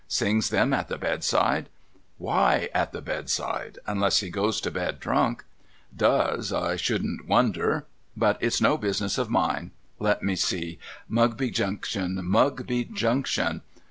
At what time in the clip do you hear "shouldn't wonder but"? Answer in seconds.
6.75-8.39